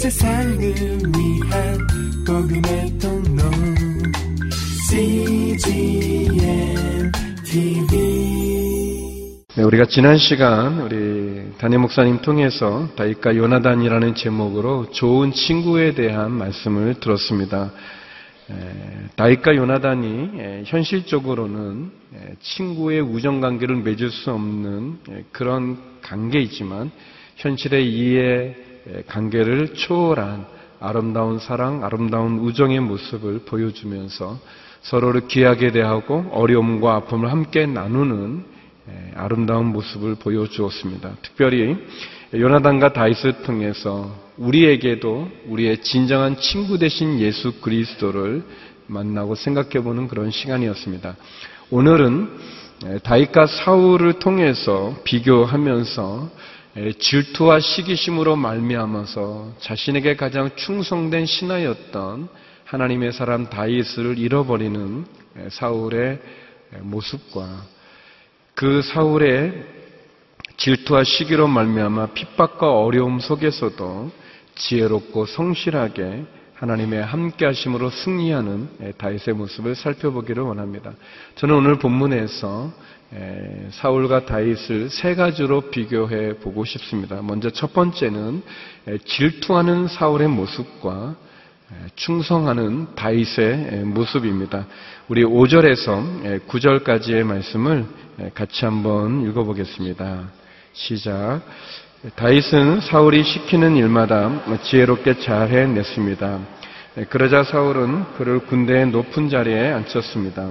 [0.00, 1.78] 세상을 위한
[2.26, 3.42] 복음의 통로
[4.88, 6.32] CGM
[7.44, 7.98] TV
[9.56, 16.94] 네, 우리가 지난 시간 우리 담임 목사님 통해서 다윗과 요나단이라는 제목으로 좋은 친구에 대한 말씀을
[16.94, 17.70] 들었습니다.
[19.16, 21.90] 다윗과 요나단이 현실적으로는
[22.40, 26.90] 친구의 우정 관계를 맺을 수 없는 그런 관계이지만
[27.36, 28.69] 현실의 이해
[29.06, 30.46] 관계를 초월한
[30.80, 34.38] 아름다운 사랑, 아름다운 우정의 모습을 보여주면서
[34.82, 38.44] 서로를 귀하게 대하고 어려움과 아픔을 함께 나누는
[39.14, 41.10] 아름다운 모습을 보여주었습니다.
[41.22, 41.76] 특별히
[42.34, 48.42] 요나단과 다윗을 통해서 우리에게도 우리의 진정한 친구 되신 예수 그리스도를
[48.86, 51.16] 만나고 생각해 보는 그런 시간이었습니다.
[51.70, 52.30] 오늘은
[53.02, 56.30] 다윗과 사울을 통해서 비교하면서
[56.74, 62.28] 질투와 시기심으로 말미암아서 자신에게 가장 충성된 신하였던
[62.64, 65.04] 하나님의 사람 다윗을 잃어버리는
[65.50, 66.20] 사울의
[66.82, 67.64] 모습과
[68.54, 69.64] 그 사울의
[70.58, 74.12] 질투와 시기로 말미암아 핍박과 어려움 속에서도
[74.54, 80.92] 지혜롭고 성실하게 하나님의 함께하심으로 승리하는 다윗의 모습을 살펴보기를 원합니다.
[81.36, 82.70] 저는 오늘 본문에서
[83.70, 87.20] 사울과 다윗을 세 가지로 비교해 보고 싶습니다.
[87.22, 88.42] 먼저 첫 번째는
[89.04, 91.16] 질투하는 사울의 모습과
[91.96, 94.66] 충성하는 다윗의 모습입니다.
[95.08, 97.84] 우리 5절에서 9절까지의 말씀을
[98.34, 100.30] 같이 한번 읽어보겠습니다.
[100.72, 101.40] 시작.
[102.14, 106.38] 다윗은 사울이 시키는 일마다 지혜롭게 잘 해냈습니다.
[107.08, 110.50] 그러자 사울은 그를 군대의 높은 자리에 앉혔습니다.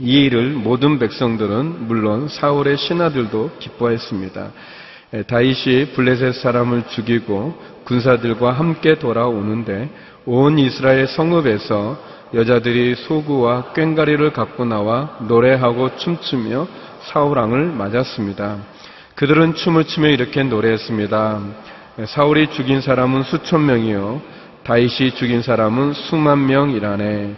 [0.00, 4.50] 이 일을 모든 백성들은 물론 사울의 신하들도 기뻐했습니다.
[5.26, 9.88] 다윗이 블레셋 사람을 죽이고 군사들과 함께 돌아오는데
[10.26, 16.68] 온 이스라엘 성읍에서 여자들이 소구와 꽹가리를 갖고 나와 노래하고 춤추며
[17.04, 18.58] 사울왕을 맞았습니다.
[19.14, 21.40] 그들은 춤을 추며 이렇게 노래했습니다.
[22.06, 24.20] 사울이 죽인 사람은 수천 명이요.
[24.62, 27.34] 다윗이 죽인 사람은 수만 명이라네.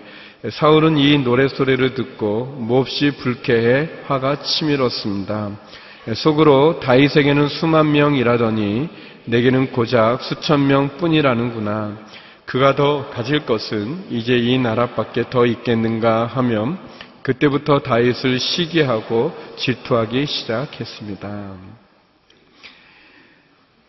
[0.48, 5.50] 사울은 이 노래소리를 듣고 몹시 불쾌해 화가 치밀었습니다.
[6.14, 8.88] 속으로 다윗에게는 수만 명이라더니
[9.26, 11.98] 내게는 고작 수천 명 뿐이라는구나.
[12.46, 16.78] 그가 더 가질 것은 이제 이 나라밖에 더 있겠는가 하면
[17.22, 21.28] 그때부터 다윗을 시기하고 질투하기 시작했습니다.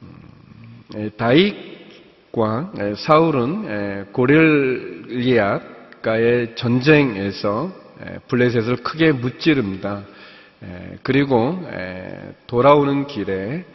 [0.01, 7.71] 음, 다윗과 사울은 고릴리앗 과의 전쟁에서
[8.27, 10.03] 블레셋을 크게 무찌릅니다.
[11.03, 11.59] 그리고
[12.47, 13.65] 돌아오는 길에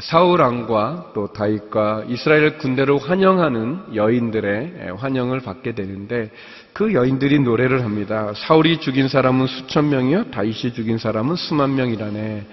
[0.00, 6.30] 사울 왕과 또 다윗과 이스라엘 군대를 환영하는 여인들의 환영을 받게 되는데
[6.72, 8.32] 그 여인들이 노래를 합니다.
[8.34, 12.46] 사울이 죽인 사람은 수천 명이요, 다윗이 죽인 사람은 수만 명이라네.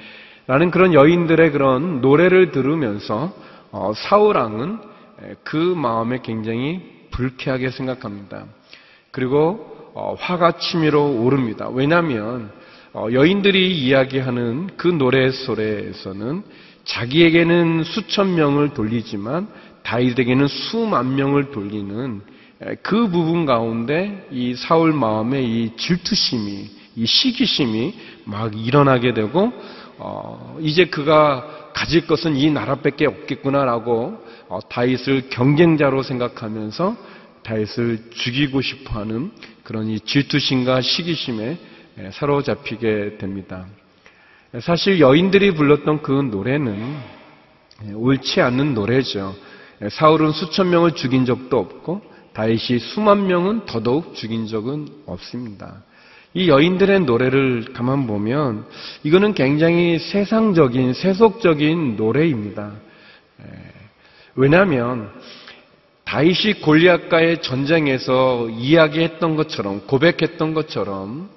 [0.47, 3.31] 라는 그런 여인들의 그런 노래를 들으면서
[3.71, 4.79] 어, 사울 왕은
[5.43, 6.81] 그 마음에 굉장히
[7.11, 8.45] 불쾌하게 생각합니다.
[9.11, 11.69] 그리고 어, 화가 치밀어 오릅니다.
[11.69, 12.51] 왜냐하면
[12.93, 16.43] 어, 여인들이 이야기하는 그 노래 소리에서는
[16.85, 19.47] 자기에게는 수천 명을 돌리지만
[19.83, 22.21] 다윗에게는 수만 명을 돌리는
[22.81, 27.93] 그 부분 가운데 이 사울 마음에 이 질투심이, 이 시기심이
[28.25, 29.53] 막 일어나게 되고,
[29.97, 34.17] 어, 이제 그가 가질 것은 이 나라밖에 없겠구나라고
[34.49, 36.95] 어, 다윗을 경쟁자로 생각하면서
[37.49, 39.31] 다윗을 죽이고 싶어하는
[39.63, 41.57] 그런 이 질투심과 시기심에
[42.11, 43.65] 사로잡히게 됩니다.
[44.61, 46.95] 사실 여인들이 불렀던 그 노래는
[47.95, 49.35] 옳지 않는 노래죠.
[49.89, 55.83] 사울은 수천 명을 죽인 적도 없고 다윗이 수만 명은 더더욱 죽인 적은 없습니다.
[56.35, 58.67] 이 여인들의 노래를 가만 보면
[59.03, 62.73] 이거는 굉장히 세상적인 세속적인 노래입니다.
[64.35, 65.11] 왜냐하면
[66.09, 71.29] 다윗이 골리앗과의 전쟁에서 이야기했던 것처럼 고백했던 것처럼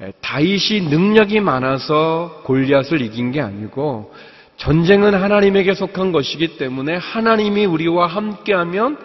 [0.00, 4.14] 예, 다윗이 능력이 많아서 골리앗을 이긴 게 아니고
[4.56, 8.98] 전쟁은 하나님에게 속한 것이기 때문에 하나님이 우리와 함께하면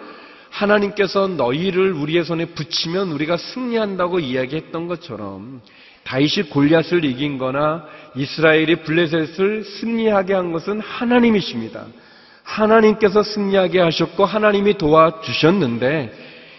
[0.50, 5.60] 하나님께서 너희를 우리의 손에 붙이면 우리가 승리한다고 이야기했던 것처럼
[6.04, 7.84] 다윗이 골리앗을 이긴 거나
[8.14, 11.86] 이스라엘이 블레셋을 승리하게 한 것은 하나님이십니다.
[12.46, 16.12] 하나님께서 승리하게 하셨고 하나님이 도와주셨는데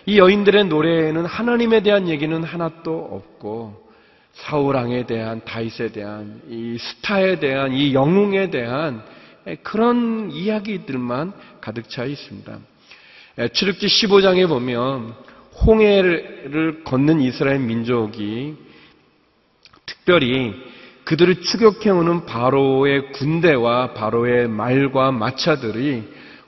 [0.06, 3.88] 이 여인들의 노래에는 하나님에 대한 얘기는 하나도 없고
[4.34, 9.01] 사울왕에 대한 다윗에 대한 이 스타에 대한 이 영웅에 대한
[9.63, 12.60] 그런 이야기들만 가득 차 있습니다.
[13.39, 15.13] 예, 출애굽기 15장에 보면
[15.66, 18.56] 홍해를 걷는 이스라엘 민족이
[19.86, 20.54] 특별히
[21.07, 26.04] 그들을 추격해오는 바로의 군대와 바로의 말과 마차들이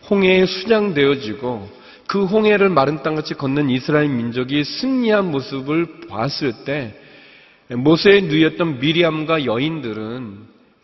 [0.09, 1.69] 홍해에 수장되어지고
[2.07, 6.94] 그 홍해를 마른 땅같이 걷는 이스라엘 민족이 승리한 모습을 봤을 때
[7.69, 10.38] 모세의 누이였던 미리암과 여인들은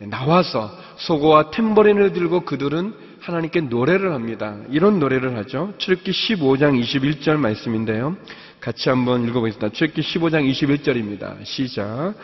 [0.08, 4.56] 나와서 소고와 탬버린을 들고 그들은 하나님께 노래를 합니다.
[4.70, 5.74] 이런 노래를 하죠.
[5.76, 8.16] 출애굽기 15장 21절 말씀인데요.
[8.60, 9.68] 같이 한번 읽어보겠습니다.
[9.70, 11.44] 출애굽기 15장 21절입니다.
[11.44, 12.14] 시작.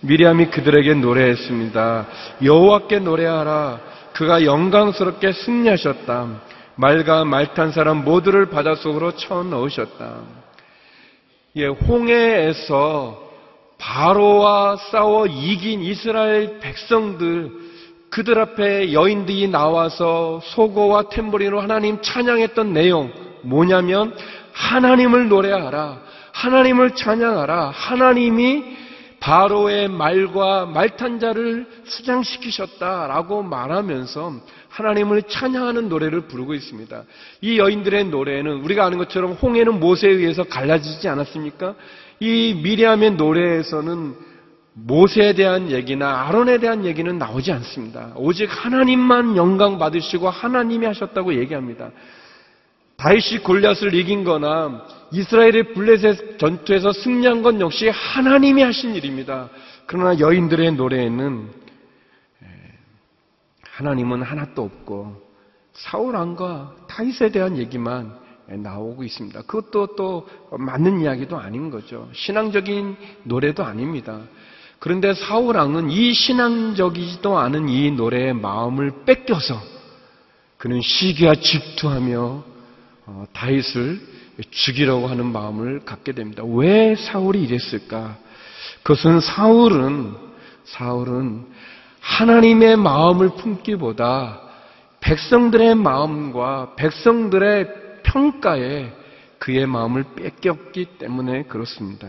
[0.00, 2.06] 미리암이 그들에게 노래했습니다.
[2.42, 3.80] 여호와께 노래하라.
[4.12, 6.40] 그가 영광스럽게 승리하셨다.
[6.76, 10.20] 말과 말탄 사람 모두를 바닷속으로 쳐 넣으셨다.
[11.56, 13.30] 예, 홍해에서
[13.78, 17.50] 바로와 싸워 이긴 이스라엘 백성들
[18.10, 24.14] 그들 앞에 여인들이 나와서 소고와 탬버린으로 하나님 찬양했던 내용 뭐냐면
[24.52, 25.98] 하나님을 노래하라.
[26.32, 27.70] 하나님을 찬양하라.
[27.70, 28.64] 하나님이
[29.20, 34.32] 바로의 말과 말탄 자를 수장시키셨다라고 말하면서
[34.70, 37.02] 하나님을 찬양하는 노래를 부르고 있습니다.
[37.42, 41.74] 이 여인들의 노래는 우리가 아는 것처럼 홍해는 모세에 의해서 갈라지지 않았습니까?
[42.20, 44.14] 이 미리암의 노래에서는
[44.72, 48.12] 모세에 대한 얘기나 아론에 대한 얘기는 나오지 않습니다.
[48.16, 51.90] 오직 하나님만 영광 받으시고 하나님이 하셨다고 얘기합니다.
[53.00, 59.48] 다윗이 골리앗을 이긴 거나 이스라엘의 블레셋 전투에서 승리한 건 역시 하나님이 하신 일입니다.
[59.86, 61.48] 그러나 여인들의 노래에는
[63.62, 65.16] 하나님은 하나도 없고
[65.72, 68.14] 사울 왕과 다윗에 대한 얘기만
[68.48, 69.42] 나오고 있습니다.
[69.42, 72.10] 그것도 또 맞는 이야기도 아닌 거죠.
[72.12, 74.20] 신앙적인 노래도 아닙니다.
[74.78, 79.58] 그런데 사울 왕은 이 신앙적이지도 않은 이 노래의 마음을 뺏겨서
[80.58, 82.49] 그는 시기와 질투하며 어,
[83.32, 84.00] 다윗을
[84.50, 86.42] 죽이려고 하는 마음을 갖게 됩니다.
[86.44, 88.16] 왜 사울이 이랬을까?
[88.82, 90.14] 그것은 사울은
[90.64, 91.46] 사울은
[92.00, 94.40] 하나님의 마음을 품기보다
[95.00, 97.68] 백성들의 마음과 백성들의
[98.02, 98.92] 평가에
[99.40, 102.08] 그의 마음을 뺏겼기 때문에 그렇습니다.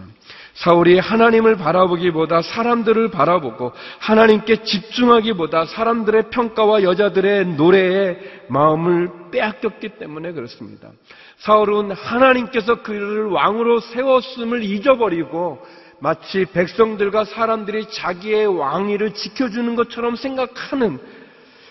[0.54, 8.18] 사울이 하나님을 바라보기보다 사람들을 바라보고 하나님께 집중하기보다 사람들의 평가와 여자들의 노래에
[8.50, 10.89] 마음을 빼앗겼기 때문에 그렇습니다.
[11.38, 15.66] 사울은 하나님께서 그를 왕으로 세웠음을 잊어버리고
[16.00, 21.00] 마치 백성들과 사람들이 자기의 왕위를 지켜주는 것처럼 생각하는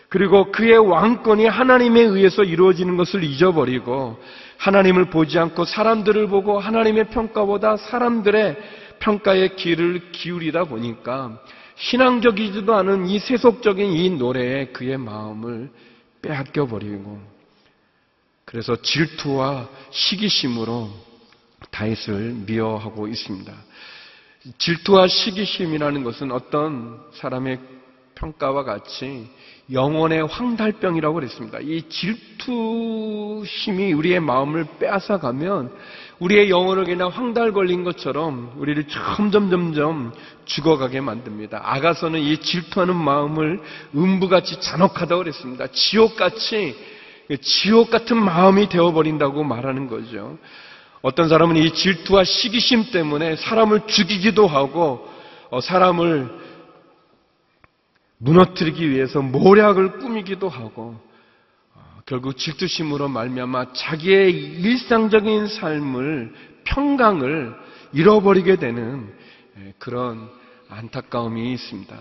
[0.08, 4.18] 그리고 그의 왕권이 하나님에 의해서 이루어지는 것을 잊어버리고
[4.60, 8.56] 하나님을 보지 않고 사람들을 보고 하나님의 평가보다 사람들의
[8.98, 11.42] 평가에 귀를 기울이다 보니까
[11.76, 15.70] 신앙적이지도 않은 이 세속적인 이 노래에 그의 마음을
[16.20, 17.18] 빼앗겨 버리고
[18.44, 20.90] 그래서 질투와 시기심으로
[21.70, 23.52] 다윗을 미워하고 있습니다.
[24.58, 27.60] 질투와 시기심이라는 것은 어떤 사람의
[28.14, 29.26] 평가와 같이
[29.72, 31.58] 영혼의 황달병이라고 그랬습니다.
[31.60, 35.72] 이 질투심이 우리의 마음을 빼앗아 가면
[36.18, 36.50] 우리의
[36.84, 40.12] 그냥 황달 걸린 것처럼 우리를 점점 점점
[40.44, 41.60] 죽어가게 만듭니다.
[41.62, 43.60] 아가서는 이 질투하는 마음을
[43.94, 45.68] 음부같이 잔혹하다고 그랬습니다.
[45.68, 46.76] 지옥같이
[47.40, 50.36] 지옥 같은 마음이 되어버린다고 말하는 거죠.
[51.00, 55.08] 어떤 사람은 이 질투와 시기심 때문에 사람을 죽이기도 하고
[55.50, 56.49] 어, 사람을
[58.20, 61.00] 무너뜨리기 위해서 모략을 꾸미기도 하고
[61.74, 66.34] 어, 결국 질투심으로 말미암아 자기의 일상적인 삶을
[66.64, 67.54] 평강을
[67.92, 69.12] 잃어버리게 되는
[69.58, 70.28] 예, 그런
[70.68, 71.96] 안타까움이 있습니다.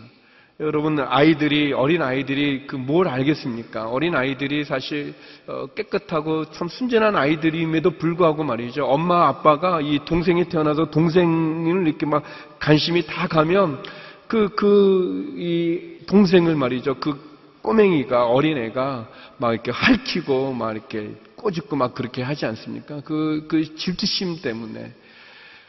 [0.59, 3.87] 여러분 아이들이 어린 아이들이 그 뭘 알겠습니까?
[3.89, 5.13] 어린 아이들이 사실
[5.47, 8.85] 어, 깨끗하고 참 순진한 아이들임에도 불구하고 말이죠.
[8.85, 12.23] 엄마 아빠가 이 동생이 태어나서 동생을 이렇게 막
[12.59, 13.81] 관심이 다 가면
[14.29, 16.95] 그 그 이 동생을 말이죠.
[16.95, 17.29] 그
[17.61, 23.01] 꼬맹이가 어린애가 막 이렇게 핥히고 막 이렇게 꼬집고 막 그렇게 하지 않습니까?
[23.01, 24.93] 그, 그 질투심 때문에.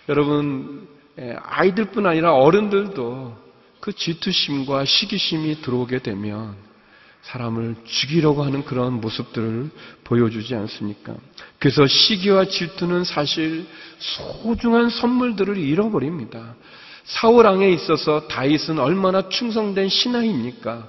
[0.08, 0.88] 여러분,
[1.18, 3.36] 예, 아이들 뿐 아니라 어른들도
[3.80, 6.54] 그 질투심과 시기심이 들어오게 되면
[7.22, 9.70] 사람을 죽이려고 하는 그런 모습들을
[10.04, 11.14] 보여주지 않습니까?
[11.58, 13.66] 그래서 시기와 질투는 사실
[13.98, 16.56] 소중한 선물들을 잃어버립니다.
[17.04, 20.88] 사울 왕에 있어서 다윗은 얼마나 충성된 신하입니까?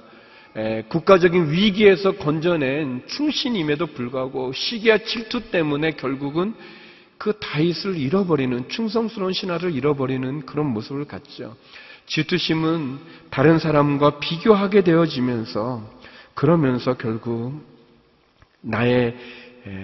[0.56, 6.54] 에, 국가적인 위기에서 건져낸 충신임에도 불구하고 시기와 질투 때문에 결국은
[7.16, 11.56] 그 다윗을 잃어버리는 충성스러운 신하를 잃어버리는 그런 모습을 갖죠.
[12.06, 12.98] 질투심은
[13.30, 15.88] 다른 사람과 비교하게 되어지면서
[16.34, 17.62] 그러면서 결국
[18.60, 19.16] 나의 예,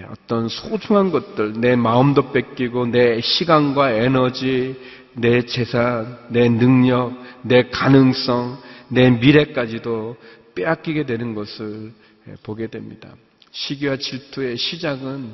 [0.09, 4.79] 어떤 소중한 것들, 내 마음도 뺏기고 내 시간과 에너지,
[5.13, 8.57] 내 재산, 내 능력, 내 가능성,
[8.89, 10.17] 내 미래까지도
[10.55, 11.93] 빼앗기게 되는 것을
[12.27, 13.09] 예, 보게 됩니다.
[13.51, 15.33] 시기와 질투의 시작은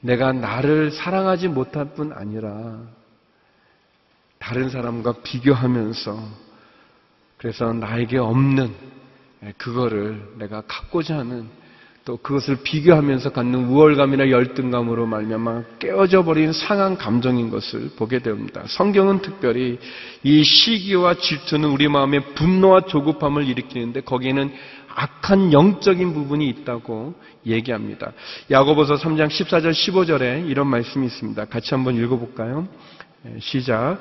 [0.00, 2.80] 내가 나를 사랑하지 못할 뿐 아니라
[4.38, 6.18] 다른 사람과 비교하면서
[7.38, 8.72] 그래서 나에게 없는
[9.44, 11.48] 예, 그거를 내가 갖고자 하는
[12.04, 18.62] 또 그것을 비교하면서 갖는 우월감이나 열등감으로 말미암아 깨어져 버린 상한 감정인 것을 보게 됩니다.
[18.66, 19.78] 성경은 특별히
[20.22, 24.52] 이 시기와 질투는 우리 마음에 분노와 조급함을 일으키는데 거기에는
[24.94, 27.14] 악한 영적인 부분이 있다고
[27.46, 28.12] 얘기합니다.
[28.50, 31.46] 야고보서 3장 14절 15절에 이런 말씀이 있습니다.
[31.46, 32.68] 같이 한번 읽어볼까요?
[33.22, 33.98] 네, 시작.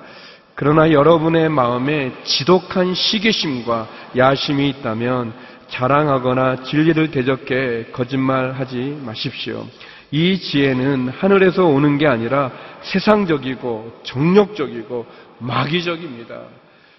[0.56, 5.34] 그러나 여러분의 마음에 지독한 시기심과 야심이 있다면
[5.74, 9.68] 자랑하거나 진리를 대적해 거짓말하지 마십시오.
[10.12, 12.52] 이 지혜는 하늘에서 오는 게 아니라
[12.84, 15.08] 세상적이고 정력적이고
[15.40, 16.42] 마귀적입니다.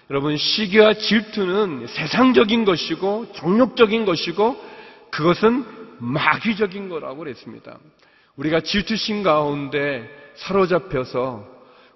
[0.09, 4.61] 여러분 시기와 질투는 세상적인 것이고 정력적인 것이고
[5.09, 5.63] 그것은
[5.99, 7.77] 마귀적인 거라고 그랬습니다.
[8.35, 10.05] 우리가 질투심 가운데
[10.35, 11.45] 사로잡혀서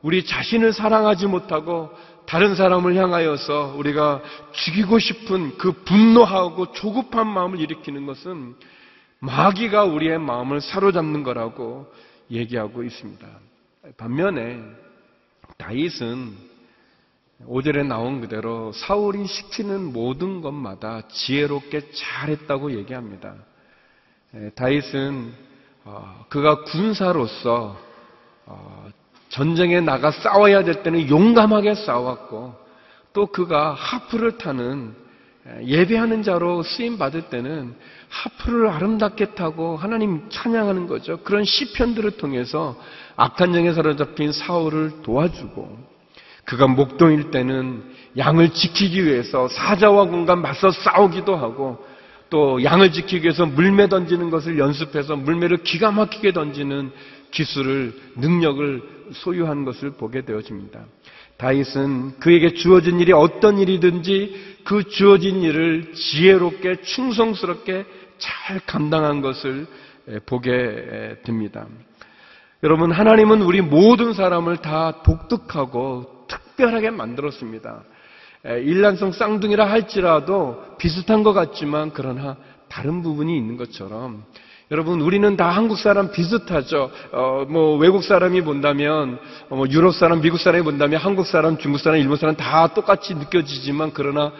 [0.02, 1.90] 우리 자신을 사랑하지 못하고
[2.30, 4.22] 다른 사람을 향하여서 우리가
[4.52, 8.56] 죽이고 싶은 그 분노하고 조급한 마음을 일으키는 것은
[9.18, 11.92] 마귀가 우리의 마음을 사로잡는 거라고
[12.30, 13.28] 얘기하고 있습니다.
[13.98, 14.62] 반면에
[15.58, 16.38] 다윗은
[17.48, 23.34] 오절에 나온 그대로 사울이 시키는 모든 것마다 지혜롭게 잘했다고 얘기합니다.
[24.54, 25.34] 다윗은
[25.86, 27.76] 어, 그가 군사로서
[28.46, 28.88] 어,
[29.30, 32.56] 전쟁에 나가 싸워야 될 때는 용감하게 싸웠고
[33.14, 34.94] 또 그가 하프를 타는
[35.64, 37.74] 예배하는 자로 쓰임 받을 때는
[38.10, 41.18] 하프를 아름답게 타고 하나님 찬양하는 거죠.
[41.24, 42.76] 그런 시편들을 통해서
[43.16, 45.90] 악한 영에 사로잡힌 사울을 도와주고
[46.46, 47.84] 그가 목동일 때는
[48.18, 51.86] 양을 지키기 위해서 사자와 군과 맞서 싸우기도 하고
[52.30, 56.92] 또 양을 지키기 위해서 물매 던지는 것을 연습해서 물매를 기가 막히게 던지는
[57.32, 60.86] 기술을 능력을 소유한 것을 보게 되어집니다.
[61.38, 67.86] 다윗은 그에게 주어진 일이 어떤 일이든지 그 주어진 일을 지혜롭게 충성스럽게
[68.18, 69.68] 잘 감당한 것을
[70.26, 71.66] 보게 됩니다.
[72.64, 77.84] 여러분 하나님은 우리 모든 사람을 다 독특하고 특별하게 만들었습니다.
[78.44, 82.36] 일란성 쌍둥이라 할지라도 비슷한 것 같지만 그러나
[82.68, 84.26] 다른 부분이 있는 것처럼
[84.72, 86.92] 여러분 우리는 다 한국 사람 비슷하죠.
[87.12, 89.18] 어, 뭐 외국 사람이 본다면
[89.50, 93.16] 어, 뭐 유럽 사람, 미국 사람이 본다면 한국 사람, 중국 사람, 일본 사람 다 똑같이
[93.16, 94.32] 느껴지지만 그러나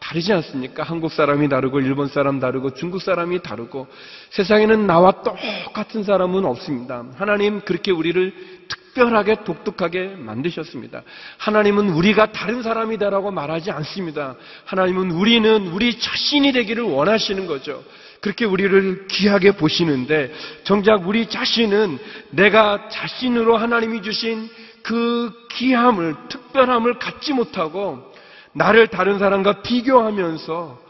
[0.00, 0.82] 다르지 않습니까?
[0.82, 3.86] 한국 사람이 다르고 일본 사람 다르고 중국 사람이 다르고
[4.30, 7.04] 세상에는 나와 똑같은 사람은 없습니다.
[7.14, 8.34] 하나님 그렇게 우리를
[8.68, 11.02] 특별하게 독특하게 만드셨습니다.
[11.38, 14.34] 하나님은 우리가 다른 사람이다라고 말하지 않습니다.
[14.64, 17.84] 하나님은 우리는 우리 자신이 되기를 원하시는 거죠.
[18.20, 20.32] 그렇게 우리를 귀하게 보시는데
[20.64, 21.98] 정작 우리 자신은
[22.30, 24.48] 내가 자신으로 하나님이 주신
[24.82, 28.12] 그 귀함을 특별함을 갖지 못하고
[28.52, 30.80] 나를 다른 사람과 비교하면서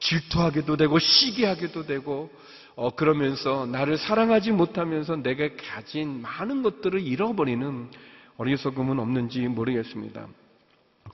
[0.00, 2.30] 질투하게도 되고 시기하게도 되고
[2.76, 7.88] 어, 그러면서 나를 사랑하지 못하면서 내가 가진 많은 것들을 잃어버리는
[8.36, 10.26] 어리석음은 없는지 모르겠습니다.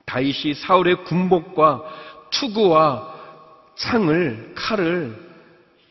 [0.05, 1.83] 다윗이 사울의 군복과
[2.29, 3.13] 투구와
[3.75, 5.22] 창을 칼을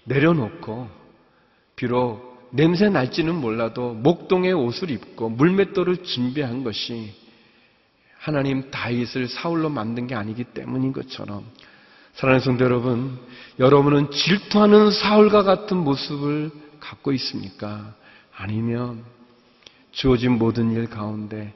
[0.04, 0.88] 내려놓고
[1.76, 7.14] 비록 냄새 날지는 몰라도 목동의 옷을 입고 물맷돌을 준비한 것이
[8.18, 11.44] 하나님 다윗을 사울로 만든 게 아니기 때문인 것처럼
[12.14, 13.18] 사랑하는 성도 여러분,
[13.59, 17.94] 여러분은 질투하는 사울과 같은 모습을 갖고 있습니까?
[18.37, 19.02] 아니면
[19.92, 21.54] 주어진 모든 일 가운데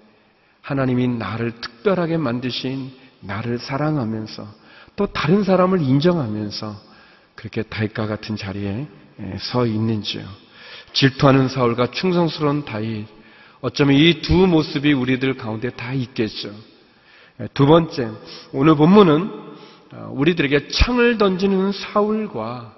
[0.62, 4.46] 하나님이 나를 특별하게 만드신 나를 사랑하면서
[4.96, 6.74] 또 다른 사람을 인정하면서
[7.46, 8.86] 그렇게 다윗과 같은 자리에
[9.20, 10.24] 예, 서 있는지요.
[10.92, 13.06] 질투하는 사울과 충성스러운 다윗.
[13.60, 16.52] 어쩌면 이 두 모습이 우리들 가운데 다 있겠죠.
[17.40, 18.10] 예, 두 번째,
[18.52, 19.30] 오늘 본문은
[19.92, 22.74] 어, 우리들에게 창을 던지는 사울과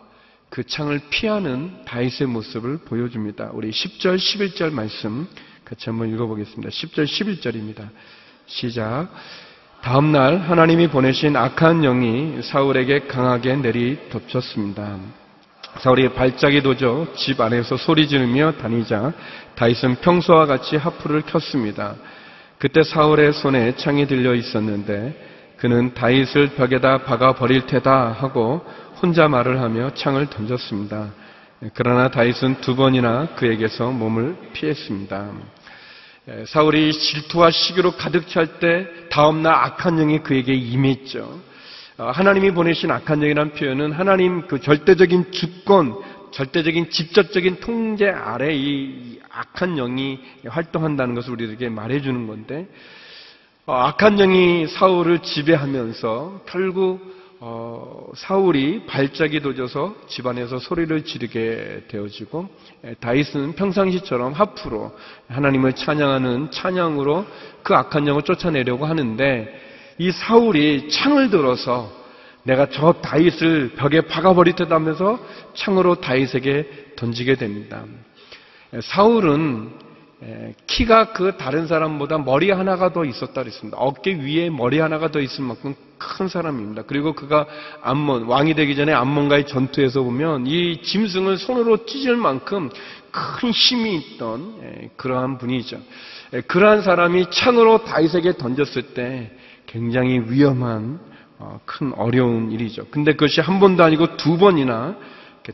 [0.50, 3.50] 그 창을 피하는 다윗의 모습을 보여줍니다.
[3.54, 5.26] 우리 10절, 11절 말씀
[5.64, 6.68] 같이 한번 읽어보겠습니다.
[6.68, 7.88] 10절, 11절입니다.
[8.46, 9.08] 시작.
[9.82, 14.96] 다음 날 하나님이 보내신 악한 영이 사울에게 강하게 내리 덮쳤습니다.
[15.78, 19.12] 사울이 발작이 도져 집 안에서 소리 지르며 다니자
[19.54, 21.94] 다윗은 평소와 같이 하프를 켰습니다.
[22.58, 28.64] 그때 사울의 손에 창이 들려 있었는데 그는 다윗을 벽에다 박아 버릴 테다 하고
[29.00, 31.10] 혼자 말을 하며 창을 던졌습니다.
[31.74, 35.30] 그러나 다윗은 두 번이나 그에게서 몸을 피했습니다.
[36.46, 41.40] 사울이 질투와 시기로 가득 찰 때 다음날 악한 영이 그에게 임했죠.
[41.96, 45.94] 어, 하나님이 보내신 악한 영이라는 표현은 하나님 그 절대적인 주권,
[46.32, 52.68] 절대적인 직접적인 통제 아래 이 악한 영이 활동한다는 것을 우리에게 말해주는 건데
[53.64, 62.48] 어, 악한 영이 사울을 지배하면서 결국 어, 사울이 발작이 도져서 집안에서 소리를 지르게 되어지고
[62.98, 64.92] 다윗은 평상시처럼 하프로
[65.28, 67.26] 하나님을 찬양하는 찬양으로
[67.62, 69.54] 그 악한 영을 쫓아내려고 하는데
[69.98, 71.92] 이 사울이 창을 들어서
[72.42, 75.20] 내가 저 다윗을 벽에 박아버릴 듯 하면서
[75.54, 77.84] 창으로 다윗에게 던지게 됩니다.
[78.82, 79.70] 사울은
[80.66, 83.78] 키가 그 다른 사람보다 머리 하나가 더 있었다 그랬습니다.
[83.78, 86.82] 어깨 위에 머리 하나가 더 있을 만큼 큰 사람입니다.
[86.82, 87.46] 그리고 그가
[87.82, 92.70] 암몬 왕이 되기 전에 암몬과의 전투에서 보면 이 짐승을 손으로 찢을 만큼
[93.12, 95.80] 큰 힘이 있던 그러한 분이죠.
[96.48, 99.30] 그러한 사람이 창으로 다윗에게 던졌을 때
[99.66, 100.98] 굉장히 위험한
[101.40, 102.86] 어, 큰 어려운 일이죠.
[102.90, 104.96] 근데 그것이 한 번도 아니고 두 번이나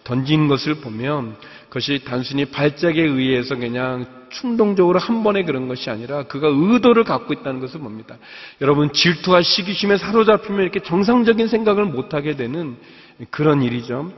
[0.02, 1.36] 던진 것을 보면
[1.68, 7.60] 그것이 단순히 발작에 의해서 그냥 충동적으로 한 번에 그런 것이 아니라 그가 의도를 갖고 있다는
[7.60, 8.16] 것을 봅니다.
[8.60, 12.76] 여러분 질투와 시기심에 사로잡히면 이렇게 정상적인 생각을 못하게 되는
[13.30, 14.12] 그런 일이죠.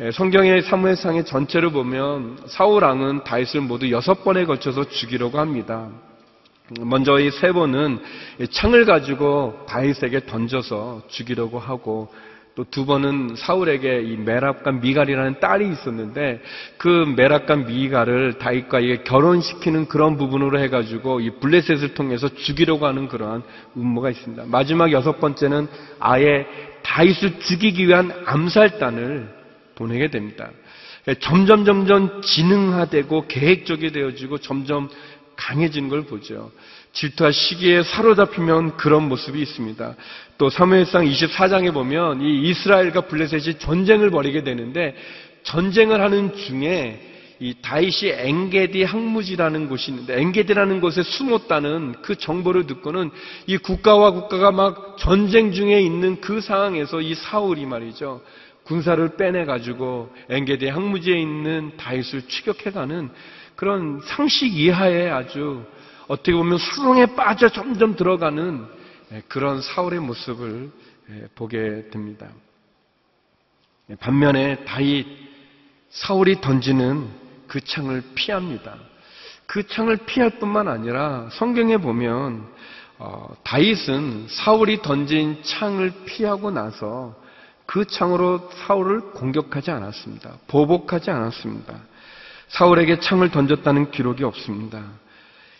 [0.00, 5.88] 예, 성경의 사무엘상의 전체를 보면 사울 왕은 다윗을 모두 여섯 번에 걸쳐서 죽이려고 합니다.
[6.80, 7.98] 먼저 이 세 번은
[8.50, 12.12] 창을 가지고 다윗에게 던져서 죽이려고 하고
[12.58, 16.42] 또 두 번은 사울에게 이 메랍과 미갈이라는 딸이 있었는데
[16.76, 23.44] 그 메랍과 미갈을 다윗과 결혼시키는 그런 부분으로 해가지고 이 블레셋을 통해서 죽이려고 하는 그러한
[23.76, 24.46] 음모가 있습니다.
[24.48, 25.68] 마지막 여섯 번째는
[26.00, 26.48] 아예
[26.82, 29.28] 다윗을 죽이기 위한 암살단을
[29.76, 30.50] 보내게 됩니다.
[31.20, 34.88] 점점 점점 지능화되고 계획적이 되어지고 점점
[35.36, 36.50] 강해지는 걸 보죠.
[36.98, 39.94] 질투와 시기에 사로잡히면 그런 모습이 있습니다.
[40.36, 44.96] 또 사무엘상 24장에 보면 이 이스라엘과 블레셋이 전쟁을 벌이게 되는데
[45.44, 53.12] 전쟁을 하는 중에 이 다윗이 엥게디 항무지라는 곳이 있는데 엥게디라는 곳에 숨었다는 그 정보를 듣고는
[53.46, 58.22] 이 국가와 국가가 막 전쟁 중에 있는 그 상황에서 이 사울이 말이죠.
[58.64, 63.08] 군사를 빼내 가지고 엥게디 항무지에 있는 다윗을 추격해 가는
[63.54, 65.64] 그런 상식 이하의 아주
[66.08, 68.66] 어떻게 보면 수렁에 빠져 점점 들어가는
[69.12, 70.70] 예, 그런 사울의 모습을
[71.10, 72.26] 예, 보게 됩니다.
[73.90, 75.06] 예, 반면에 다윗
[75.90, 77.08] 사울이 던지는
[77.46, 78.76] 그 창을 피합니다.
[79.46, 82.46] 그 창을 피할 뿐만 아니라 성경에 보면
[82.98, 87.16] 어, 다윗은 사울이 던진 창을 피하고 나서
[87.64, 90.38] 그 창으로 사울을 공격하지 않았습니다.
[90.48, 91.74] 보복하지 않았습니다.
[92.48, 94.84] 사울에게 창을 던졌다는 기록이 없습니다.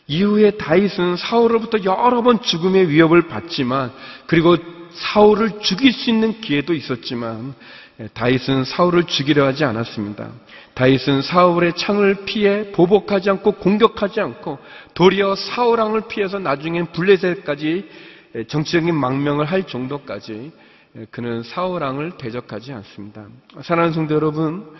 [0.09, 3.92] 이후에 다윗은 사울로부터 여러 번 죽음의 위협을 받지만
[4.27, 4.57] 그리고
[4.90, 7.55] 사울을 죽일 수 있는 기회도 있었지만
[8.01, 10.31] 예, 다윗은 사울을 죽이려 하지 않았습니다.
[10.75, 14.59] 다윗은 사울의 창을 피해 보복하지 않고 공격하지 않고
[14.94, 17.88] 도리어 사울 왕을 피해서 나중엔 블레셋까지
[18.37, 20.53] 예, 정치적인 망명을 할 정도까지
[20.97, 23.27] 예, 그는 사울 왕을 대적하지 않습니다.
[23.62, 24.71] 사랑하는 성도 여러분,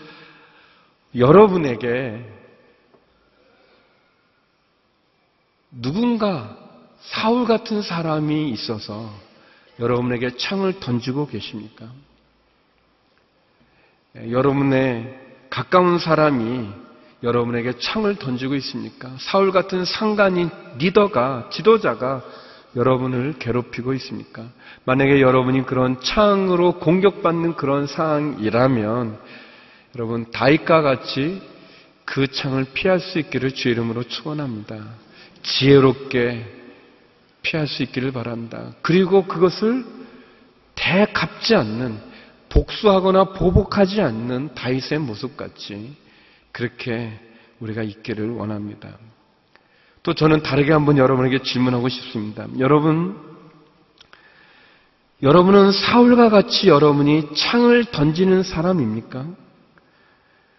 [1.15, 2.38] 여러분에게
[5.71, 6.57] 누군가
[7.01, 9.11] 사울 같은 사람이 있어서
[9.79, 11.87] 여러분에게 창을 던지고 계십니까?
[14.17, 15.19] 예, 여러분의
[15.51, 16.69] 가까운 사람이
[17.23, 19.11] 여러분에게 창을 던지고 있습니까?
[19.19, 22.23] 사울 같은 상관인 리더가, 지도자가
[22.77, 24.45] 여러분을 괴롭히고 있습니까?
[24.85, 29.19] 만약에 여러분이 그런 창으로 공격받는 그런 상황이라면
[29.97, 31.43] 여러분 다윗과 같이
[32.05, 34.77] 그 창을 피할 수 있기를 주 이름으로 축원합니다.
[35.43, 36.45] 지혜롭게
[37.43, 38.73] 피할 수 있기를 바랍니다.
[38.83, 39.85] 그리고 그것을
[40.75, 41.99] 대갚지 않는
[42.49, 45.97] 복수하거나 보복하지 않는 다윗의 모습같이
[46.53, 47.19] 그렇게
[47.61, 48.91] 우리가 있기를 원합니다.
[50.03, 52.47] 또 저는 다르게 한번 여러분에게 질문하고 싶습니다.
[52.59, 53.17] 여러분,
[55.23, 59.27] 여러분은 사울과 같이 여러분이 창을 던지는 사람입니까?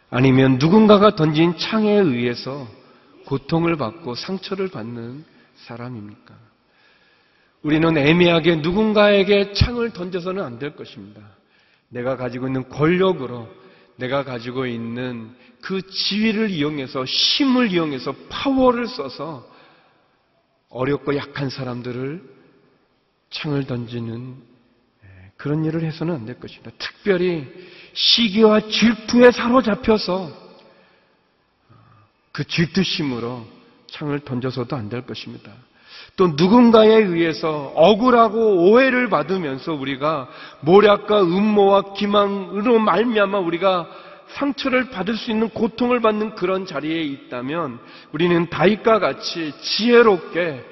[0.09, 2.67] 아니면 누군가가 던진 창에 의해서
[3.29, 5.23] 고통을 받고 상처를 받는
[5.67, 6.33] 사람입니까?
[7.61, 11.21] 우리는 애매하게 누군가에게 창을 던져서는 안 될 것입니다.
[11.89, 13.47] 내가 가지고 있는 권력으로
[13.97, 15.29] 내가 가지고 있는
[15.61, 19.47] 그 지위를 이용해서 힘을 이용해서 파워를 써서
[20.69, 22.23] 어렵고 약한 사람들을
[23.29, 24.37] 창을 던지는
[25.37, 26.71] 그런 일을 해서는 안 될 것입니다.
[26.79, 27.47] 특별히
[27.93, 30.48] 시기와 질투에 사로잡혀서
[32.31, 33.45] 그 질투심으로
[33.87, 35.51] 창을 던져서도 안 될 것입니다.
[36.15, 40.29] 또 누군가에 의해서 억울하고 오해를 받으면서 우리가
[40.61, 43.89] 모략과 음모와 기망으로 말미암아 우리가
[44.29, 47.79] 상처를 받을 수 있는 고통을 받는 그런 자리에 있다면
[48.11, 50.63] 우리는 다윗과 같이 지혜롭게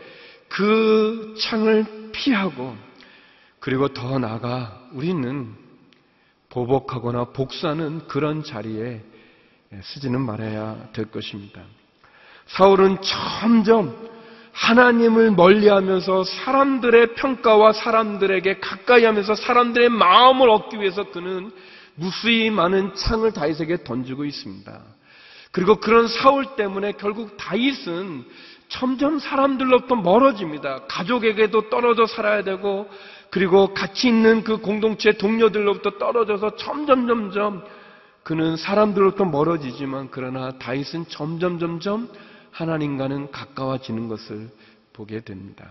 [0.50, 2.76] 그 창을 피하고
[3.60, 5.56] 그리고 더 나아가 우리는
[6.50, 9.02] 보복하거나 복수하는 그런 자리에
[9.82, 11.62] 쓰지는 말아야 될 것입니다.
[12.48, 13.96] 사울은 점점
[14.54, 21.52] 하나님을 멀리 하면서 사람들의 평가와 사람들에게 가까이 하면서 사람들의 마음을 얻기 위해서 그는
[21.96, 24.82] 무수히 많은 창을 다윗에게 던지고 있습니다.
[25.52, 28.26] 그리고 그런 사울 때문에 결국 다윗은
[28.70, 30.86] 점점 사람들로부터 멀어집니다.
[30.88, 32.90] 가족에게도 떨어져 살아야 되고
[33.30, 37.64] 그리고 같이 있는 그 공동체 동료들로부터 떨어져서 점점 점점
[38.28, 42.12] 그는 사람들로부터 멀어지지만 그러나 다윗은 점점 점점
[42.52, 44.50] 하나님과는 가까워지는 것을
[44.92, 45.70] 보게 됩니다.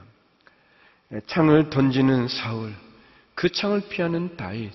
[1.26, 2.72] 창을 던지는 사울,
[3.34, 4.72] 그 창을 피하는 다윗.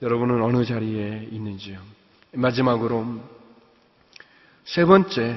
[0.00, 1.82] 여러분은 어느 자리에 있는지요?
[2.32, 3.20] 마지막으로
[4.64, 5.36] 세 번째,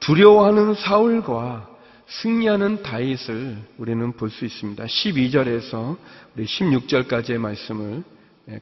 [0.00, 1.70] 두려워하는 사울과
[2.08, 4.84] 승리하는 다윗을 우리는 볼 수 있습니다.
[4.84, 5.96] 12절에서
[6.34, 8.02] 우리 16절까지의 말씀을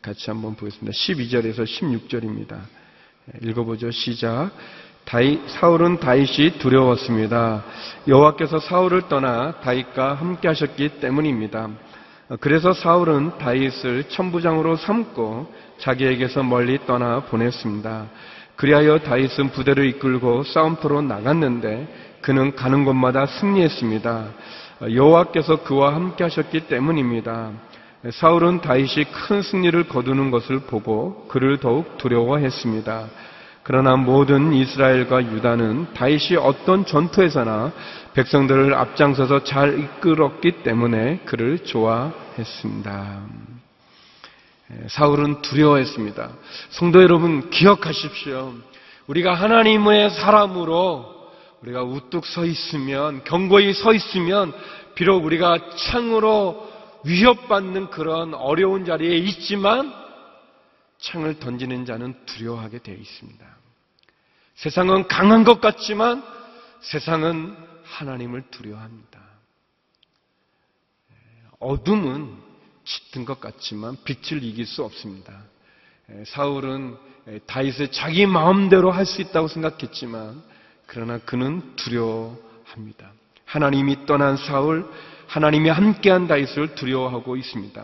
[0.00, 0.92] 같이 한번 보겠습니다.
[0.92, 2.58] 12절에서 16절입니다.
[3.42, 3.90] 읽어보죠.
[3.90, 4.50] 시작.
[5.04, 7.64] 다윗, 사울은 다윗이 두려웠습니다.
[8.06, 11.68] 여호와께서 사울을 떠나 다윗과 함께 하셨기 때문입니다.
[12.40, 18.06] 그래서 사울은 다윗을 천부장으로 삼고 자기에게서 멀리 떠나 보냈습니다.
[18.54, 24.28] 그리하여 다윗은 부대를 이끌고 싸움터로 나갔는데 그는 가는 곳마다 승리했습니다.
[24.94, 27.50] 여호와께서 그와 함께 하셨기 때문입니다.
[28.10, 33.06] 사울은 다윗이 큰 승리를 거두는 것을 보고 그를 더욱 두려워했습니다.
[33.62, 37.72] 그러나 모든 이스라엘과 유다는 다윗이 어떤 전투에서나
[38.14, 43.22] 백성들을 앞장서서 잘 이끌었기 때문에 그를 좋아했습니다.
[44.72, 46.30] 예, 사울은 두려워했습니다.
[46.70, 48.54] 성도 여러분 기억하십시오.
[49.06, 51.12] 우리가 하나님의 사람으로
[51.62, 54.52] 우리가 우뚝 서 있으면 경고히 서 있으면
[54.96, 56.71] 비록 우리가 창으로
[57.04, 59.92] 위협받는 그런 어려운 자리에 있지만
[60.98, 63.44] 창을 던지는 자는 두려워하게 되어 있습니다.
[64.54, 66.22] 세상은 강한 것 같지만
[66.80, 69.20] 세상은 하나님을 두려워합니다.
[71.58, 72.36] 어둠은
[72.84, 75.44] 짙은 것 같지만 빛을 이길 수 없습니다.
[76.26, 76.96] 사울은
[77.46, 80.42] 다윗을 자기 마음대로 할 수 있다고 생각했지만
[80.86, 83.12] 그러나 그는 두려워합니다.
[83.44, 84.88] 하나님이 떠난 사울,
[85.32, 87.82] 하나님이 함께한 다윗을 두려워하고 있습니다.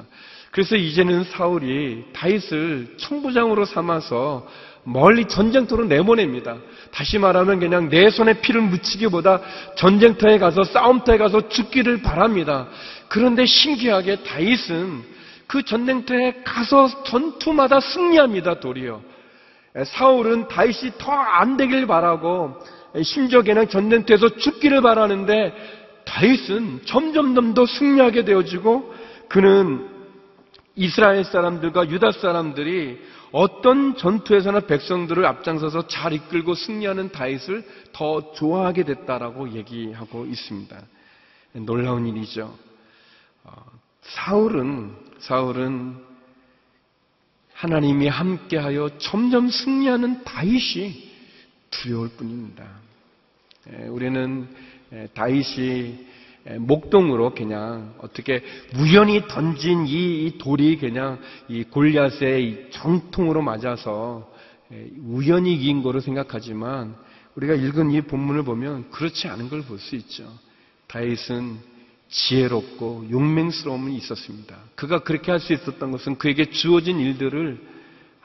[0.50, 4.46] 그래서 이제는 사울이 다윗을 총부장으로 삼아서
[4.84, 6.56] 멀리 전쟁터로 내보냅니다.
[6.90, 9.40] 다시 말하면 그냥 내 손에 피를 묻히기보다
[9.76, 12.68] 전쟁터에 가서 싸움터에 가서 죽기를 바랍니다.
[13.08, 15.02] 그런데 신기하게 다윗은
[15.46, 18.60] 그 전쟁터에 가서 전투마다 승리합니다.
[18.60, 19.00] 도리어
[19.86, 22.58] 사울은 다윗이 더 안 되길 바라고
[23.02, 25.77] 심지어 그냥 전쟁터에서 죽기를 바라는데
[26.08, 28.94] 다윗은 점점점 더 승리하게 되어지고
[29.28, 29.86] 그는
[30.74, 32.98] 이스라엘 사람들과 유다 사람들이
[33.30, 40.80] 어떤 전투에서나 백성들을 앞장서서 잘 이끌고 승리하는 다윗을 더 좋아하게 됐다라고 얘기하고 있습니다.
[41.66, 42.56] 놀라운 일이죠.
[43.44, 43.52] 어,
[44.00, 45.96] 사울은 사울은
[47.52, 51.08] 하나님이 함께하여 점점 승리하는 다윗이
[51.70, 52.64] 두려울 뿐입니다.
[53.88, 54.48] 우리는
[55.14, 56.06] 다윗이
[56.60, 58.42] 목동으로 그냥 어떻게
[58.76, 64.32] 우연히 던진 이 돌이 그냥 이 골리앗의 정통으로 맞아서
[65.04, 66.96] 우연히 이긴 거로 생각하지만
[67.34, 70.26] 우리가 읽은 이 본문을 보면 그렇지 않은 걸 볼 수 있죠.
[70.88, 71.58] 다윗은
[72.08, 74.56] 지혜롭고 용맹스러움이 있었습니다.
[74.74, 77.77] 그가 그렇게 할 수 있었던 것은 그에게 주어진 일들을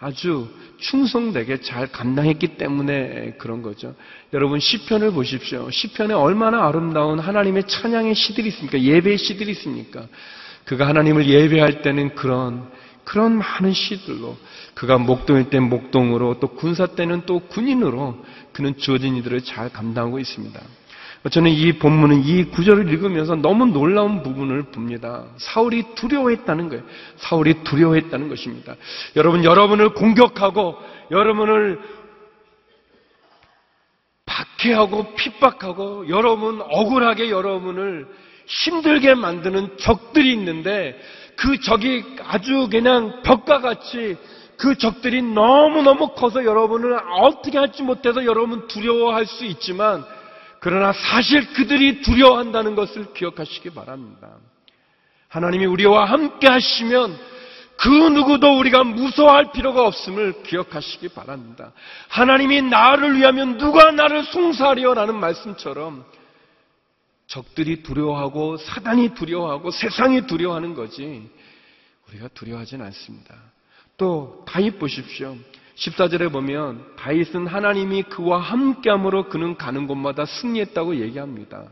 [0.04, 3.96] 아주 충성되게 잘 감당했기 때문에 그런 거죠.
[4.34, 5.72] 여러분 시편을 보십시오.
[5.72, 8.82] 시편에 얼마나 아름다운 하나님의 찬양의 시들이 있습니까?
[8.82, 10.08] 예배의 시들이 있습니까?
[10.66, 12.70] 그가 하나님을 예배할 때는 그런
[13.06, 14.38] 그런 많은 시들로
[14.74, 20.60] 그가 목동일 때 목동으로 또 군사 때는 또 군인으로 그는 주어진 이들을 잘 감당하고 있습니다.
[21.30, 25.26] 저는 이 본문은 이 구절을 읽으면서 너무 놀라운 부분을 봅니다.
[25.38, 26.84] 사울이 두려워했다는 거예요.
[27.16, 28.76] 사울이 두려워했다는 것입니다.
[29.16, 30.78] 여러분, 여러분을 공격하고
[31.12, 31.80] 여러분을
[34.26, 38.08] 박해하고 핍박하고 여러분 억울하게 여러분을
[38.46, 41.00] 힘들게 만드는 적들이 있는데
[41.36, 44.18] 그 적이 아주 그냥 벽과 같이
[44.58, 50.06] 그 적들이 너무너무 커서 여러분을 어떻게 할지 못해서 여러분 두려워할 수 있지만
[50.64, 54.38] 그러나 사실 그들이 두려워한다는 것을 기억하시기 바랍니다.
[55.28, 57.20] 하나님이 우리와 함께 하시면
[57.76, 61.74] 그 누구도 우리가 무서워할 필요가 없음을 기억하시기 바랍니다.
[62.08, 66.06] 하나님이 나를 위하면 누가 나를 송사하리요라는 말씀처럼
[67.28, 71.30] 적들이 두려워하고 사단이 두려워하고 세상이 두려워하는 거지
[72.08, 73.36] 우리가 두려워하진 않습니다.
[73.98, 75.36] 또 다윗 보십시오.
[75.76, 81.64] 14절에 보면 다윗은 하나님이 그와 함께함으로 그는 가는 곳마다 승리했다고 얘기합니다.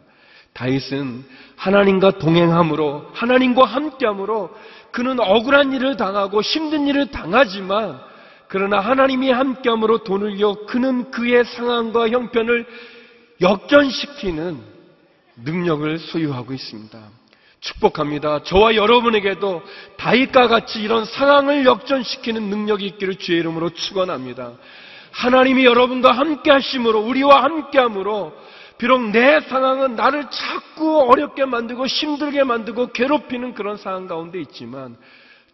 [0.53, 1.23] 다윗은
[1.55, 4.49] 하나님과 동행함으로 하나님과 함께함으로
[4.91, 7.99] 그는 억울한 일을 당하고 힘든 일을 당하지만
[8.47, 12.65] 그러나 하나님이 함께함으로 돈을 이어 그는 그의 상황과 형편을
[13.39, 14.59] 역전시키는
[15.37, 17.20] 능력을 소유하고 있습니다.
[17.62, 18.43] 축복합니다.
[18.43, 19.62] 저와 여러분에게도
[19.97, 24.54] 다윗과 같이 이런 상황을 역전시키는 능력이 있기를 주의 이름으로 축원합니다.
[25.12, 28.34] 하나님이 여러분과 함께 하심으로 우리와 함께 함으로
[28.78, 34.97] 비록 내 상황은 나를 자꾸 어렵게 만들고 힘들게 만들고 괴롭히는 그런 상황 가운데 있지만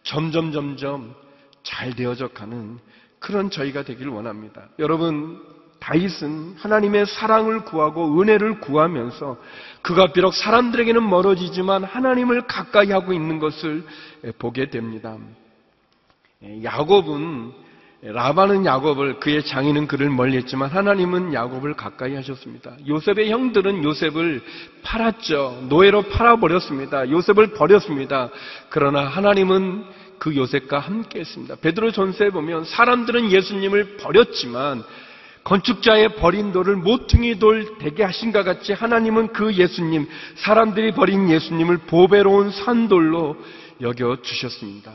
[0.04, 1.14] 점점 점점
[1.62, 2.80] 잘 되어져 가는
[3.20, 4.70] 그런 저희가 되길 원합니다.
[4.80, 5.42] 여러분
[5.88, 9.38] 다윗은 하나님의 사랑을 구하고 은혜를 구하면서
[9.82, 13.86] 그가 비록 사람들에게는 멀어지지만 하나님을 가까이 하고 있는 것을
[14.38, 15.18] 보게 됩니다.
[16.62, 17.54] 야곱은
[18.02, 22.76] 라반은 야곱을 그의 장인은 그를 멀리했지만 하나님은 야곱을 가까이 하셨습니다.
[22.86, 24.42] 요셉의 형들은 요셉을
[24.84, 25.68] 팔았죠.
[25.70, 27.10] 노예로 팔아버렸습니다.
[27.10, 28.30] 요셉을 버렸습니다.
[28.70, 29.86] 그러나 하나님은
[30.20, 31.56] 그 요셉과 함께했습니다.
[31.62, 34.84] 베드로 전서에 보면 사람들은 예수님을 버렸지만
[35.48, 40.06] 건축자의 버린 돌을 모퉁이 돌 되게 하신가 같이 하나님은 그 예수님,
[40.36, 43.38] 사람들이 버린 예수님을 보배로운 산돌로
[43.80, 44.92] 여겨 주셨습니다.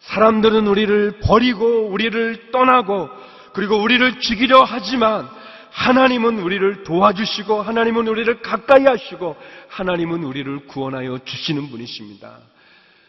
[0.00, 3.08] 사람들은 우리를 버리고 우리를 떠나고
[3.54, 5.26] 그리고 우리를 죽이려 하지만
[5.70, 9.36] 하나님은 우리를 도와주시고 하나님은 우리를 가까이 하시고
[9.68, 12.36] 하나님은 우리를 구원하여 주시는 분이십니다.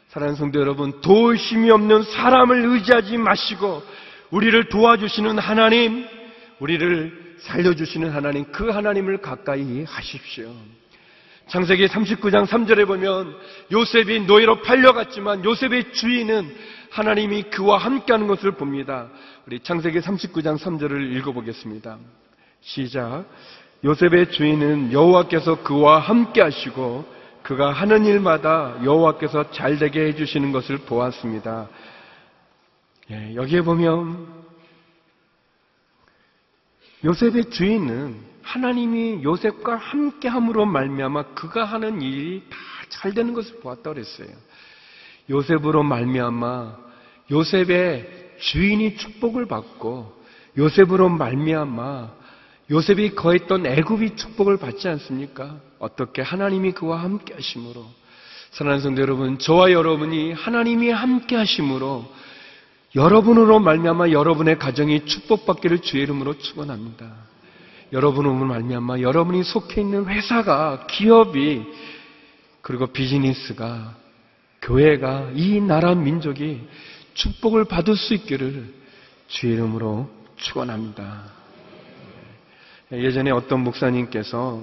[0.08, 3.84] 사랑하는 성도 여러분, 도심이 없는 사람을 의지하지 마시고
[4.32, 6.08] 우리를 도와주시는 하나님,
[6.60, 10.52] 우리를 살려주시는 하나님, 그 하나님을 가까이 하십시오.
[11.48, 13.36] 창세기 39장 3절에 보면
[13.72, 16.56] 요셉이 노예로 팔려갔지만 요셉의 주인은
[16.90, 19.10] 하나님이 그와 함께하는 것을 봅니다.
[19.46, 21.98] 우리 창세기 39장 3절을 읽어보겠습니다.
[22.62, 23.26] 시작.
[23.84, 27.14] 요셉의 주인은 여호와께서 그와 함께하시고
[27.44, 31.68] 그가 하는 일마다 여호와께서 잘되게 해주시는 것을 보았습니다.
[33.12, 34.43] 예, 여기에 보면
[37.04, 42.58] 요셉의 주인은 하나님이 요셉과 함께함으로 말미암아 그가 하는 일이 다
[42.94, 44.28] 잘 되는 것을 보았다 그랬어요.
[45.30, 46.78] 요셉으로 말미암아
[47.32, 50.24] 요셉의 주인이 축복을 받고
[50.58, 52.12] 요셉으로 말미암아
[52.72, 55.58] 요셉이 거했던 애굽이 축복을 받지 않습니까?
[55.80, 57.86] 어떻게 하나님이 그와 함께 하심으로
[58.52, 62.06] 사랑하는 성도 여러분, 저와 여러분이 하나님이 함께 하심으로
[62.96, 67.12] 여러분으로 말미암아 여러분의 가정이 축복받기를 주의 이름으로 축원합니다.
[67.92, 71.66] 여러분으로 말미암아 여러분이 속해 있는 회사가 기업이
[72.62, 73.96] 그리고 비즈니스가
[74.62, 76.62] 교회가 이 나라 민족이
[77.16, 78.74] 축복을 받을 수 있기를
[79.28, 81.24] 주의 이름으로 축원합니다.
[82.92, 84.62] 예전에 어떤 목사님께서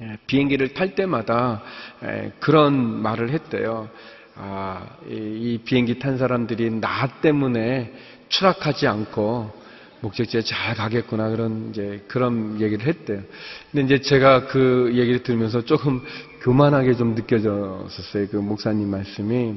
[0.00, 1.62] 예, 비행기를 탈 때마다
[2.02, 3.88] 예, 그런 말을 했대요.
[4.36, 7.92] 아, 이 비행기 탄 사람들이 나 때문에
[8.28, 9.64] 추락하지 않고
[10.00, 13.22] 목적지에 잘 가겠구나 그런 이제 그런 얘기를 했대요.
[13.70, 16.02] 근데 이제 제가 그 얘기를 들으면서 조금
[16.42, 18.28] 교만하게 좀 느껴졌었어요.
[18.28, 19.54] 그 목사님 말씀이.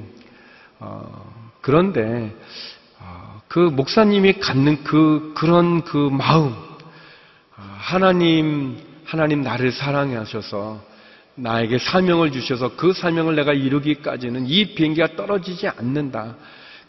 [0.79, 2.33] 어, 그런데
[2.99, 6.55] 어, 그 목사님이 갖는 그 그런 그 마음, 어,
[7.57, 10.81] 하나님 하나님 나를 사랑하셔서
[11.37, 16.35] 나에게 사명을 주셔서 그 사명을 내가 이루기까지는 이 비행기가 떨어지지 않는다.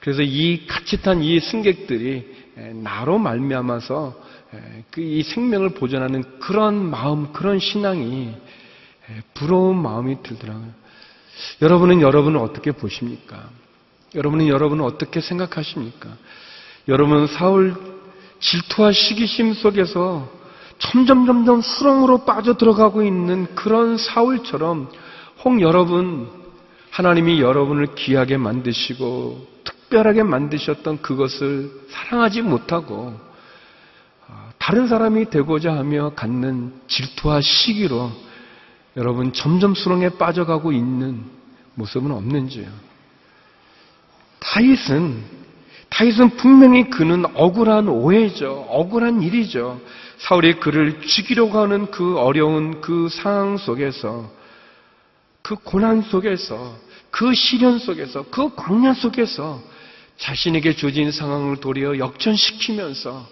[0.01, 2.25] 그래서 이 같이 탄 이 승객들이
[2.83, 4.29] 나로 말미암아서
[4.91, 8.35] 그이 생명을 보존하는 그런 마음, 그런 신앙이
[9.35, 10.73] 부러운 마음이 들더라고요.
[11.61, 13.51] 여러분은 여러분을 어떻게 보십니까?
[14.15, 16.09] 여러분은 여러분을 어떻게 생각하십니까?
[16.89, 17.75] 여러분 사울
[18.41, 20.38] 질투와 시기심 속에서
[20.79, 24.91] 점점 점점 수렁으로 빠져 들어가고 있는 그런 사울처럼
[25.45, 26.29] 혹 여러분
[26.91, 33.19] 하나님이 여러분을 귀하게 만드시고 특별하게 만드셨던 그것을 사랑하지 못하고
[34.29, 38.11] 아, 다른 사람이 되고자 하며 갖는 질투와 시기로
[38.97, 41.25] 여러분 점점 수렁에 빠져가고 있는
[41.75, 42.67] 모습은 없는지요?
[44.41, 45.39] 다윗은
[45.91, 48.67] 다윗은 분명히 그는 억울한 오해죠.
[48.69, 49.81] 억울한 일이죠.
[50.19, 54.31] 사울이 그를 죽이려고 하는 그 어려운 그 상황 속에서
[55.43, 56.77] 그 고난 속에서
[57.11, 59.63] 그 시련 속에서 그 광야 속에서
[60.19, 63.27] 자신에게 주어진 상황을 도리어 역전시키면서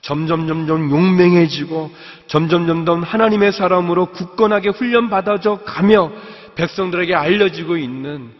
[0.00, 1.92] 점점 점점 용맹해지고
[2.26, 6.12] 점점 점점 하나님의 사람으로 굳건하게 훈련받아져 가며
[6.56, 8.32] 백성들에게 알려지고 있는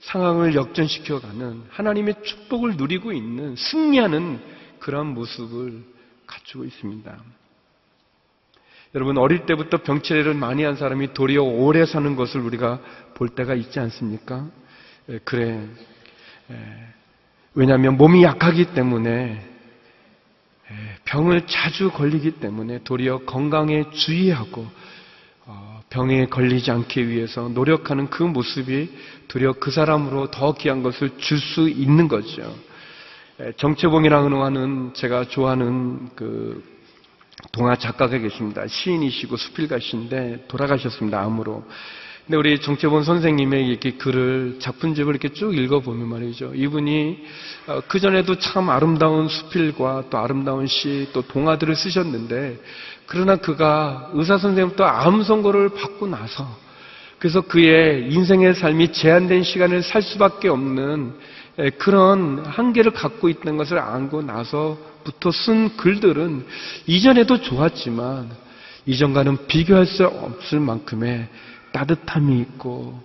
[0.00, 4.40] 상황을 역전시켜 가는 하나님의 축복을 누리고 있는 승리하는
[4.80, 5.82] 그런 모습을
[6.26, 7.16] 갖추고 있습니다.
[8.94, 12.78] 여러분 어릴 때부터 병치레를 많이 한 사람이 도리어 오래 사는 것을 우리가
[13.14, 14.46] 볼 때가 있지 않습니까?
[15.08, 15.66] 예, 그래.
[16.50, 16.54] 예,
[17.54, 19.42] 왜냐하면 몸이 약하기 때문에
[20.70, 20.74] 예,
[21.06, 24.64] 병을 자주 걸리기 때문에 도리어 건강에 주의하고
[25.46, 31.38] 어, 병에 걸리지 않기 위해서 노력하는 그 모습이 도리어 그 사람으로 더 귀한 것을 줄
[31.38, 32.54] 수 있는 거죠.
[33.56, 36.73] 정채봉이라는 제가 좋아하는 그
[37.52, 38.66] 동화 작가가 계십니다.
[38.66, 41.20] 시인이시고 수필가신데 돌아가셨습니다.
[41.22, 41.64] 암으로.
[42.26, 46.52] 근데 우리 정채본 선생님의 이렇게 글을 작품집을 이렇게 쭉 읽어보면 말이죠.
[46.54, 47.18] 이분이
[47.66, 52.58] 어, 그 전에도 참 아름다운 수필과 또 아름다운 시 또 동화들을 쓰셨는데
[53.06, 56.48] 그러나 그가 의사 선생님부터 암 선고를 받고 나서
[57.18, 61.14] 그래서 그의 인생의 삶이 제한된 시간을 살 수밖에 없는
[61.78, 66.46] 그런 한계를 갖고 있는 것을 알고 나서부터 쓴 글들은
[66.86, 68.30] 이전에도 좋았지만
[68.86, 71.28] 이전과는 비교할 수 없을 만큼의
[71.72, 73.00] 따뜻함이 있고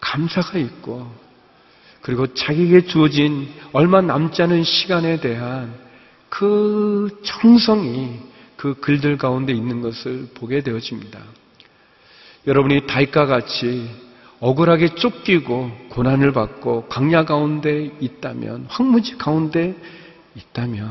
[0.00, 1.10] 감사가 있고
[2.00, 5.74] 그리고 자기에게 주어진 얼마 남지 않은 시간에 대한
[6.28, 8.20] 그 정성이
[8.56, 11.20] 그 글들 가운데 있는 것을 보게 되어집니다.
[12.46, 13.90] 여러분이 다윗과 같이
[14.40, 19.74] 억울하게 쫓기고 고난을 받고 강야 가운데 있다면 황무지 가운데
[20.34, 20.88] 있다면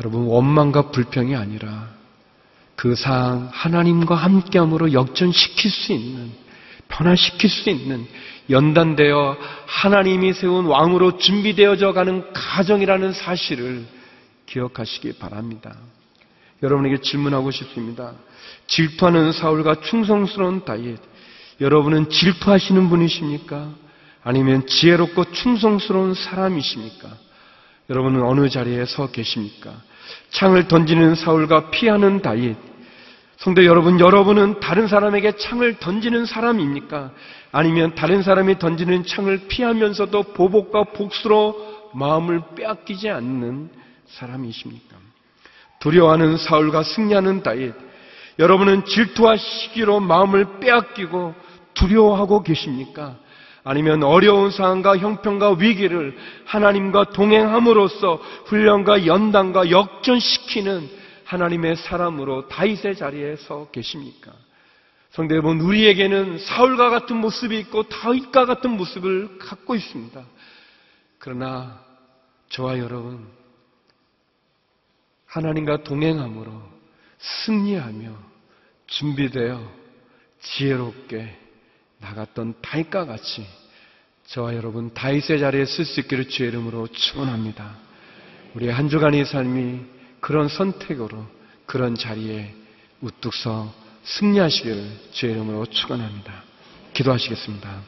[0.00, 1.88] 여러분 원망과 불평이 아니라
[2.76, 6.30] 그 상황 하나님과 함께함으로 역전시킬 수 있는
[6.88, 8.06] 변화시킬 수 있는
[8.50, 9.36] 연단되어
[9.66, 13.86] 하나님이 세운 왕으로 준비되어져 가는 가정이라는 사실을
[14.46, 15.74] 기억하시기 바랍니다.
[16.62, 18.12] 여러분에게 질문하고 싶습니다.
[18.66, 20.98] 질투하는 사울과 충성스러운 다윗
[21.62, 23.70] 여러분은 질투하시는 분이십니까?
[24.24, 27.08] 아니면 지혜롭고 충성스러운 사람이십니까?
[27.88, 29.72] 여러분은 어느 자리에 서 계십니까?
[30.30, 32.56] 창을 던지는 사울과 피하는 다윗.
[33.36, 37.12] 성도 여러분, 여러분은 다른 사람에게 창을 던지는 사람입니까?
[37.50, 43.70] 아니면 다른 사람이 던지는 창을 피하면서도 보복과 복수로 마음을 빼앗기지 않는
[44.06, 44.96] 사람이십니까?
[45.80, 47.74] 두려워하는 사울과 승리하는 다윗.
[48.38, 51.34] 여러분은 질투와 시기로 마음을 빼앗기고
[51.82, 53.16] 두려워하고 계십니까?
[53.64, 56.16] 아니면 어려운 상황과 형편과 위기를
[56.46, 58.16] 하나님과 동행함으로써
[58.46, 60.88] 훈련과 연단과 역전시키는
[61.24, 64.32] 하나님의 사람으로 다윗의 자리에 서 계십니까?
[65.10, 70.22] 성대 여러분, 우리에게는 사울과 같은 모습이 있고 다윗과 같은 모습을 갖고 있습니다.
[71.18, 71.80] 그러나
[72.48, 73.28] 저와 여러분,
[75.26, 76.52] 하나님과 동행함으로
[77.18, 78.12] 승리하며
[78.86, 79.62] 준비되어
[80.40, 81.42] 지혜롭게
[82.02, 83.46] 나갔던 다윗과 같이
[84.26, 87.76] 저와 여러분 다윗의 자리에 쓸 수 있기를 주의 이름으로 축원합니다.
[88.54, 89.80] 우리 한 주간의 삶이
[90.20, 91.24] 그런 선택으로
[91.66, 92.54] 그런 자리에
[93.00, 93.72] 우뚝 서
[94.04, 96.44] 승리하시기를 주의 이름으로 축원합니다.
[96.92, 97.80] 기도하시겠습니다.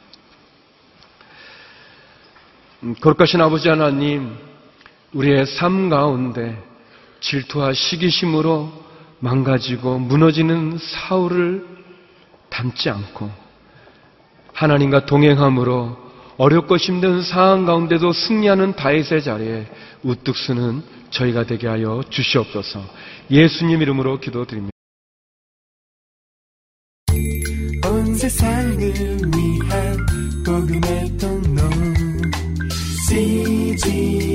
[2.83, 4.35] 음, 거룩하신 아버지 하나님,
[5.13, 6.61] 우리의 삶 가운데
[7.19, 8.85] 질투와 시기심으로
[9.19, 11.65] 망가지고 무너지는 사울을
[12.49, 13.44] 닮지 않고
[14.55, 15.97] 하나님과 동행함으로
[16.37, 19.67] 어렵고 힘든 상황 가운데도 승리하는 다윗의 자리에
[20.03, 22.81] 우뚝 서는 저희가 되게 하여 주시옵소서.
[23.29, 24.71] 예수님 이름으로 기도드립니다.
[27.85, 29.97] 온 세상을 위한
[30.45, 31.61] 복음의 통로
[33.07, 34.34] CGM